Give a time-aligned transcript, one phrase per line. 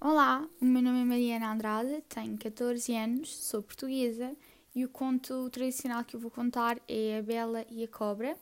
[0.00, 4.32] Olá, o meu nome é Mariana Andrade, tenho 14 anos, sou portuguesa
[4.72, 8.38] e o conto tradicional que eu vou contar é A Bela e a Cobra,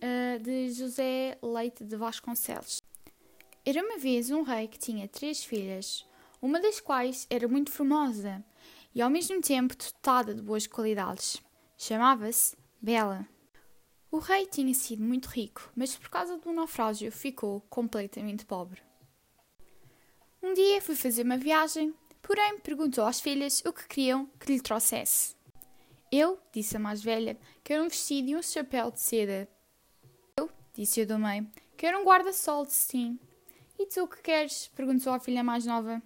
[0.00, 2.80] eh, de José Leite de Vasconcelos.
[3.66, 6.06] Era uma vez um rei que tinha três filhas,
[6.40, 8.42] uma das quais era muito formosa
[8.94, 11.36] e ao mesmo tempo dotada de boas qualidades.
[11.76, 13.28] Chamava-se Bela.
[14.10, 18.80] O rei tinha sido muito rico, mas por causa do naufrágio ficou completamente pobre.
[20.44, 24.60] Um dia foi fazer uma viagem, porém perguntou às filhas o que queriam que lhe
[24.60, 25.34] trouxesse.
[26.12, 29.48] Eu, disse a mais velha, quero um vestido e um chapéu de seda.
[30.36, 33.18] Eu, disse a do meio, quero um guarda-sol de cetim.
[33.78, 34.70] E tu o que queres?
[34.76, 36.02] perguntou a filha mais nova.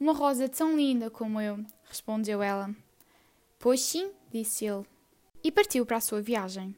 [0.00, 2.74] Uma rosa tão linda como eu, respondeu ela.
[3.60, 4.84] Pois sim, disse ele.
[5.40, 6.76] E partiu para a sua viagem.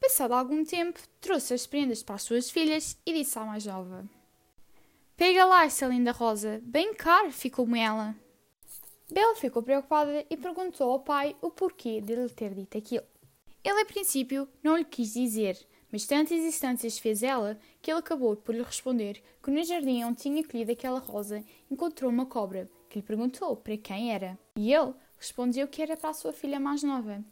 [0.00, 4.10] Passado algum tempo, trouxe as prendas para as suas filhas e disse à mais nova:
[5.20, 8.16] Pega lá essa linda rosa, bem caro ficou-me ela.
[9.12, 13.04] Bela ficou preocupada e perguntou ao pai o porquê de lhe ter dito aquilo.
[13.62, 15.58] Ele, a princípio, não lhe quis dizer,
[15.92, 20.22] mas tantas instâncias fez ela que ele acabou por lhe responder que no jardim onde
[20.22, 24.38] tinha colhido aquela rosa encontrou uma cobra, que lhe perguntou para quem era.
[24.56, 27.22] E ele respondeu que era para a sua filha mais nova.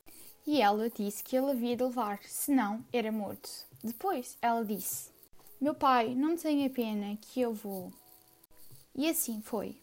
[0.47, 3.49] E ela disse que ele havia de levar, senão era morto.
[3.83, 5.11] Depois ela disse:
[5.61, 7.93] meu pai, não tenha pena que eu vou.
[8.95, 9.77] E assim foi.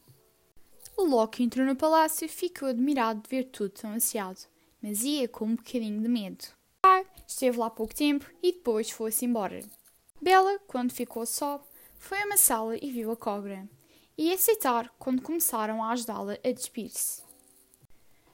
[0.96, 4.40] O Loki entrou no palácio e ficou admirado de ver tudo tão ansiado,
[4.82, 6.46] mas ia com um bocadinho de medo.
[6.82, 9.60] Pai esteve lá pouco tempo e depois foi-se embora.
[10.22, 11.62] Bela, quando ficou só,
[11.98, 13.68] foi a uma sala e viu a cobra.
[14.18, 17.22] E aceitar quando começaram a ajudá-la a despir-se.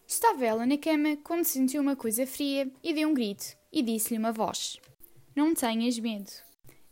[0.06, 4.20] Estava ela na cama quando sentiu uma coisa fria e deu um grito e disse-lhe
[4.20, 4.80] uma voz:
[5.36, 6.32] Não tenhas medo.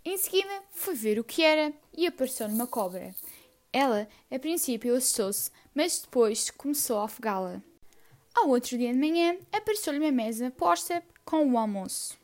[0.05, 3.14] Em seguida, foi ver o que era e apareceu-lhe uma cobra.
[3.72, 7.61] Ela, a princípio, assustou-se, mas depois começou a afogá-la.
[8.33, 12.17] Ao outro dia de manhã, apareceu-lhe uma mesa posta com o almoço.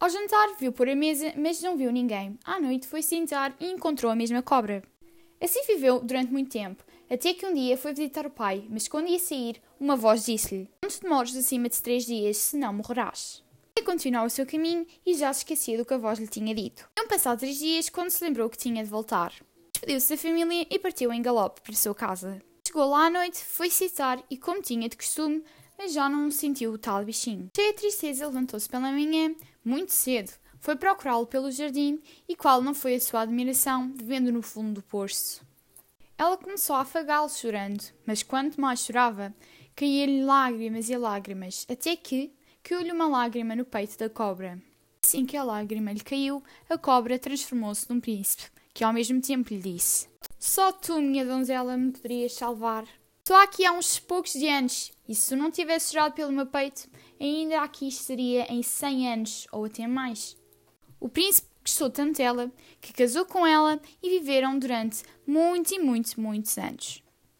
[0.00, 2.36] Ao jantar, viu por a mesa, mas não viu ninguém.
[2.44, 4.82] À noite, foi sentar e encontrou a mesma cobra.
[5.40, 9.08] Assim viveu durante muito tempo, até que um dia foi visitar o pai, mas quando
[9.08, 13.45] ia sair, uma voz disse-lhe: Não te demores acima de três dias, senão morrerás
[13.86, 16.86] continuou o seu caminho e já se esquecia do que a voz lhe tinha dito.
[16.94, 19.32] Tinham passado três dias quando se lembrou que tinha de voltar.
[19.72, 22.42] Despediu-se da família e partiu em galope para a sua casa.
[22.66, 25.44] Chegou lá à noite, foi citar e, como tinha de costume,
[25.78, 27.48] mas já não sentiu o tal bichinho.
[27.54, 32.74] Cheia de tristeza, levantou-se pela manhã, muito cedo, foi procurá-lo pelo jardim e qual não
[32.74, 35.46] foi a sua admiração vendo no fundo do poço.
[36.18, 39.32] Ela começou a afagá-lo chorando, mas quanto mais chorava,
[39.76, 42.32] caía-lhe lágrimas e lágrimas, até que,
[42.66, 44.60] caiu-lhe uma lágrima no peito da cobra.
[45.04, 49.54] Assim que a lágrima lhe caiu, a cobra transformou-se num príncipe, que ao mesmo tempo
[49.54, 52.84] lhe disse: Só tu, minha donzela, me poderias salvar.
[53.24, 56.88] Só aqui há uns poucos de anos, e se não tivesse chorado pelo meu peito,
[57.20, 60.36] ainda aqui estaria em cem anos, ou até mais.
[60.98, 62.50] O príncipe gostou tanto dela
[62.80, 67.05] que casou com ela e viveram durante muitos e muitos, muitos anos.